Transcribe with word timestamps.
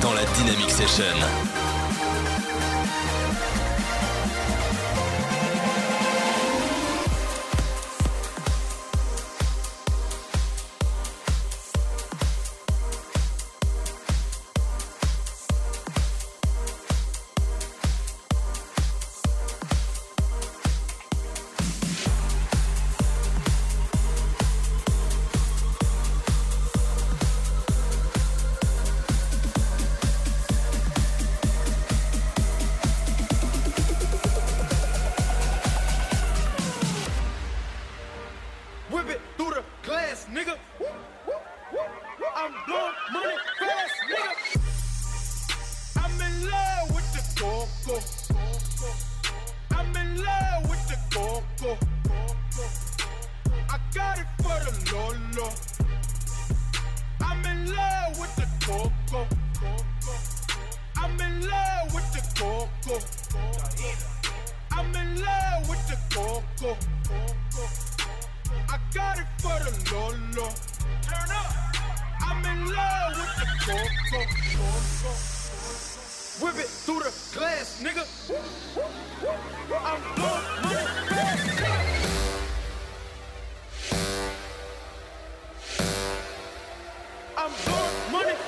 Dans 0.00 0.12
la 0.14 0.24
Dynamic 0.36 0.70
Session. 0.70 1.51
Coco. 66.12 66.76
I 68.68 68.78
got 68.92 69.18
it 69.18 69.26
for 69.38 69.58
the 69.64 69.72
Lolo. 69.94 70.48
Turn 71.00 71.30
up. 71.30 71.52
I'm 72.20 72.44
in 72.44 72.70
love 72.70 73.16
with 73.16 73.34
the 73.40 73.46
Coco. 73.64 74.20
Whip 76.44 76.56
it 76.56 76.68
through 76.68 77.00
the 77.00 77.12
glass, 77.32 77.82
nigga. 77.82 78.04
I'm 79.84 80.02
blowing 80.14 80.62
money. 80.62 80.86
I'm 87.38 87.52
blowing 87.64 88.12
money 88.12 88.41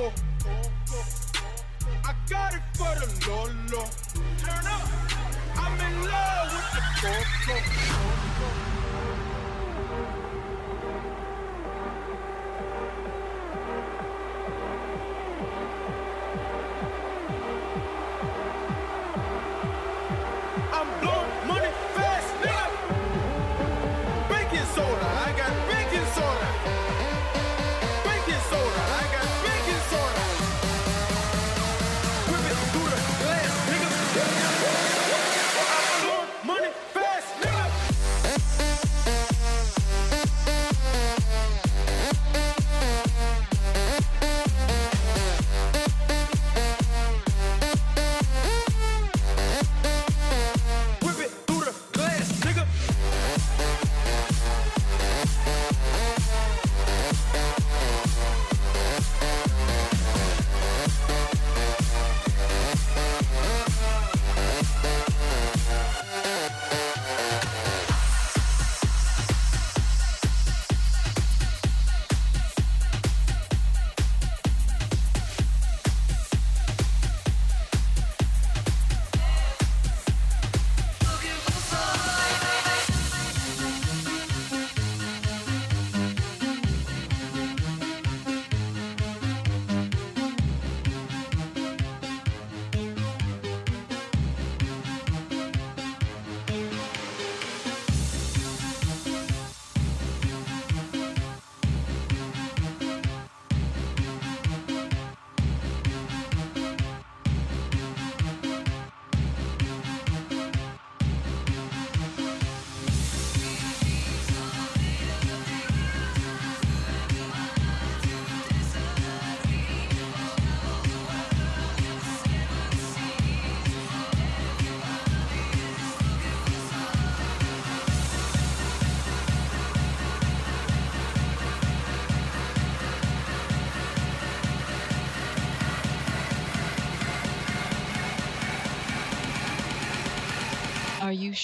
go. 0.00 0.12
I 2.04 2.14
got 2.28 2.54
it 2.54 2.62
for 2.74 2.94
the 3.00 3.08
Lolo. 3.28 3.84
Turn 4.38 4.66
up. 4.66 4.88
I'm 5.56 5.80
in 5.80 5.94
love 6.08 6.48
with 6.54 6.70
the 6.74 6.82
Coco. 7.00 8.69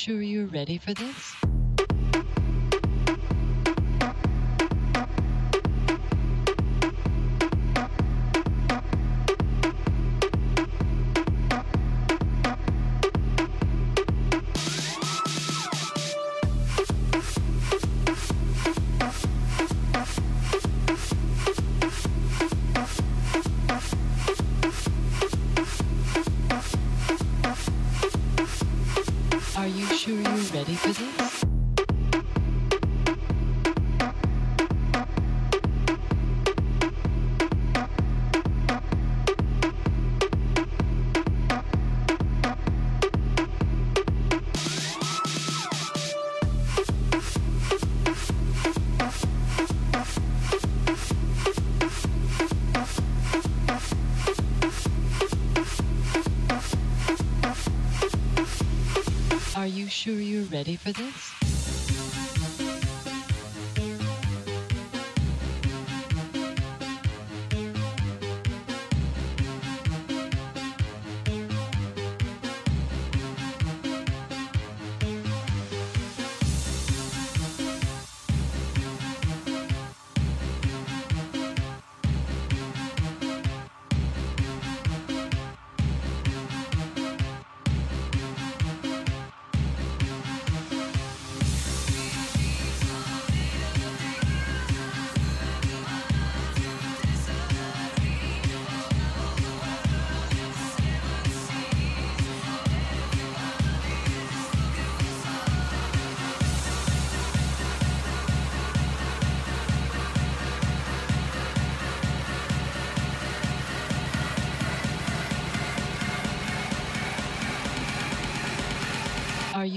Sure 0.06 0.22
you're 0.22 0.46
ready 0.46 0.78
for 0.78 0.94
this? 0.94 1.35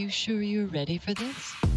Sure 0.09 0.41
you're 0.41 0.67
ready 0.67 0.97
for 0.97 1.13
this? 1.13 1.68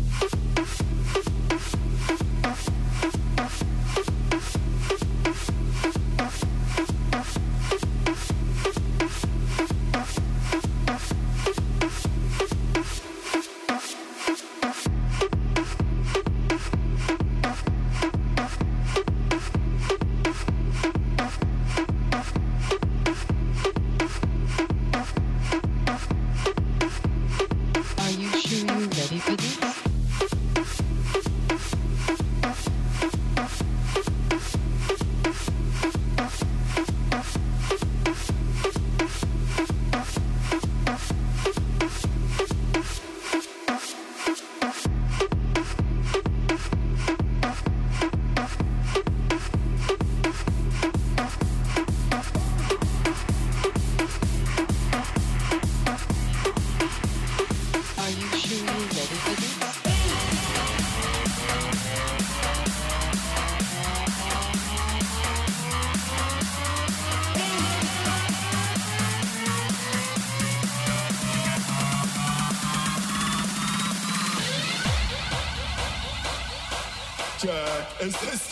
Okay, 78.03 78.33
is 78.33 78.52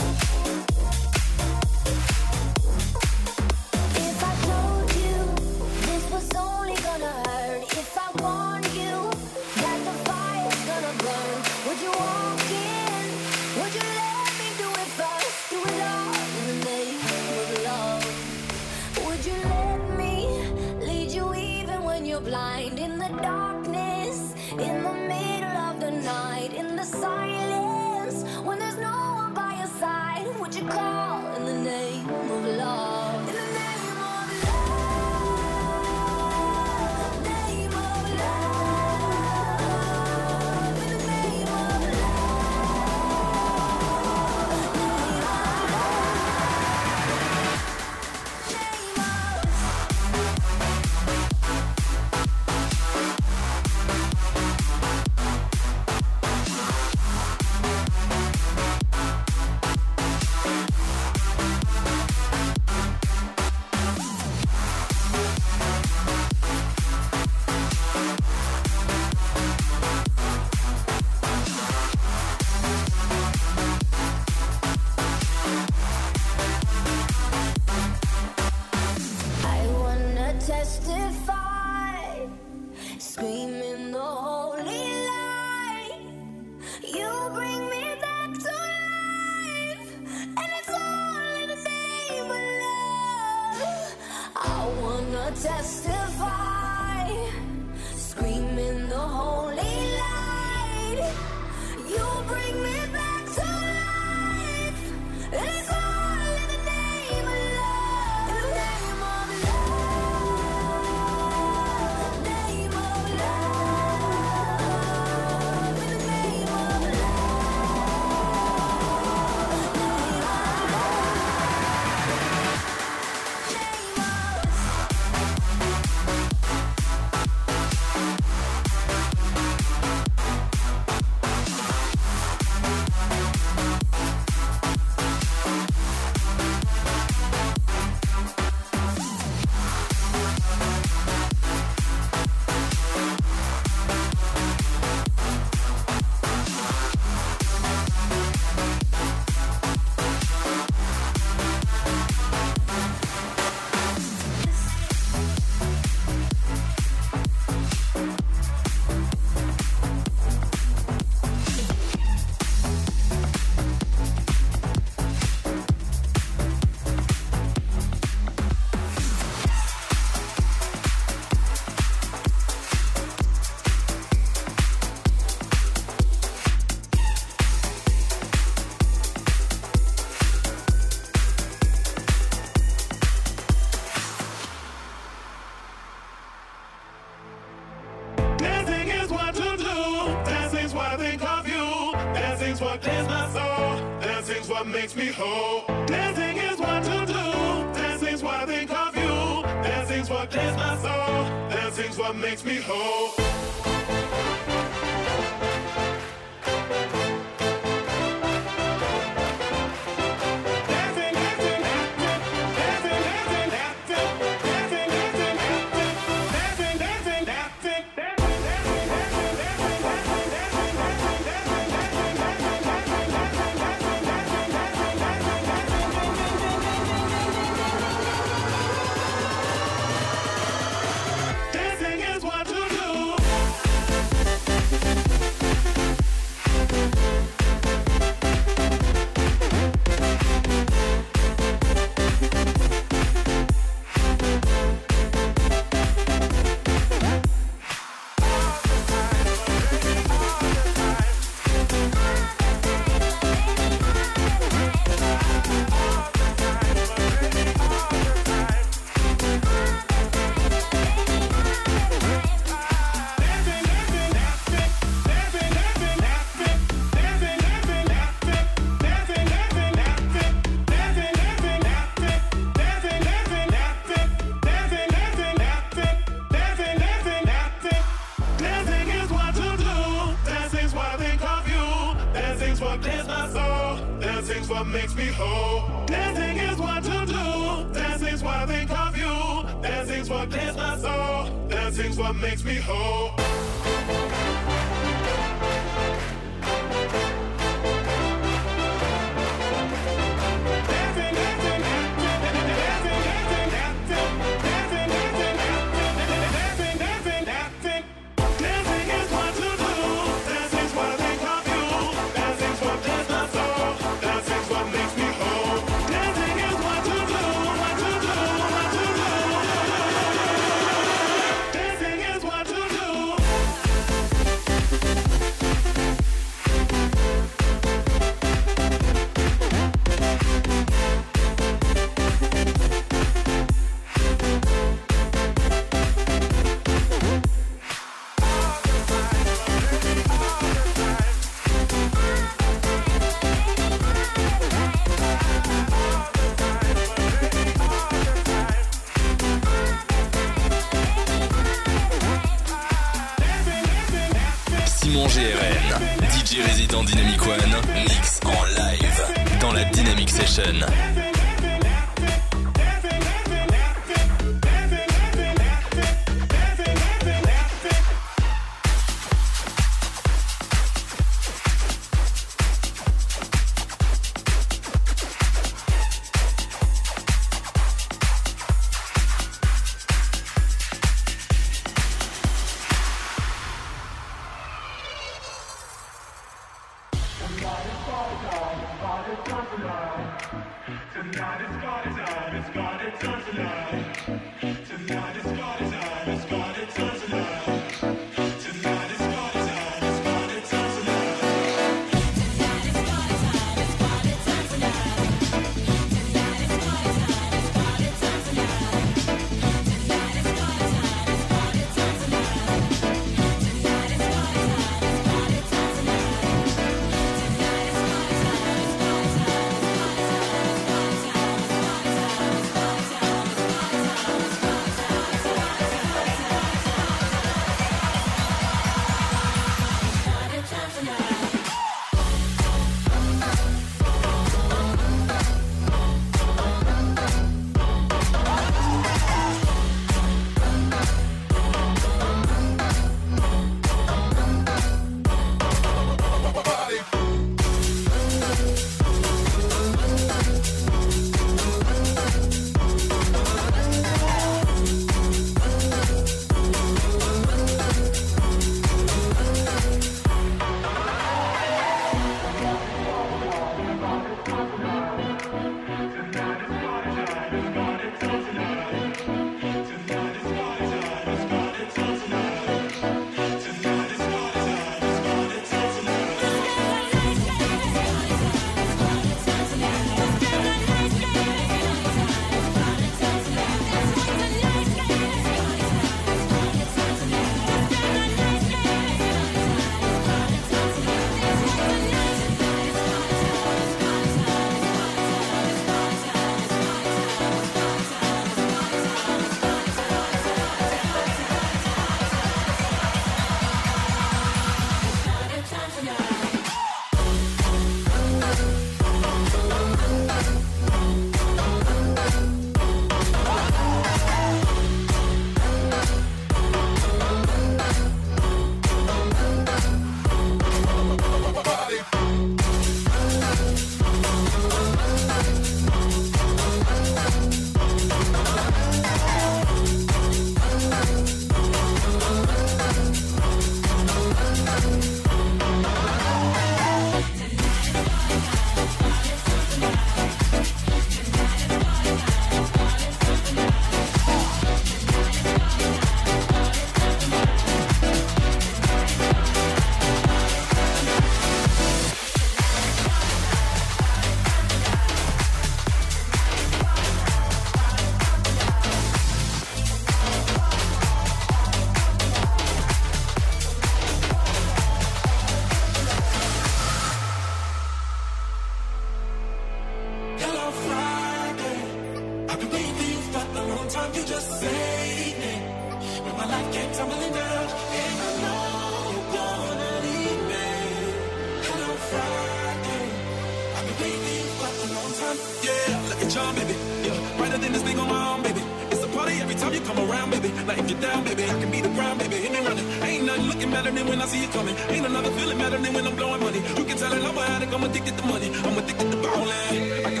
If 590.59 590.69
you're 590.69 590.81
down, 590.81 591.03
baby, 591.03 591.23
I 591.23 591.39
can 591.39 591.51
be 591.51 591.61
the 591.61 591.69
ground, 591.69 591.99
baby. 591.99 592.15
Hit 592.15 592.31
me 592.31 592.39
running. 592.39 592.67
Ain't 592.83 593.05
nothing 593.05 593.25
looking 593.25 593.51
better 593.51 593.71
than 593.71 593.87
when 593.87 594.01
I 594.01 594.05
see 594.05 594.21
you 594.21 594.27
coming. 594.29 594.55
Ain't 594.69 594.85
another 594.85 595.11
feeling 595.11 595.37
better 595.37 595.57
than 595.57 595.73
when 595.73 595.85
I'm 595.87 595.95
blowing 595.95 596.21
money. 596.21 596.39
You 596.57 596.65
can 596.65 596.77
tell 596.77 596.93
I'm 596.93 597.17
an 597.17 597.31
addict, 597.31 597.53
I'm 597.53 597.63
addicted 597.63 597.97
to 597.97 598.05
money. 598.05 598.29
I'm 598.45 598.57
addicted 598.57 598.91
to 598.91 598.97
ballin'. 598.97 600.00